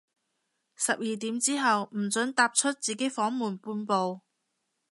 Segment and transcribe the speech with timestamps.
[0.75, 4.21] 十二點之後，唔准踏出自己房門半步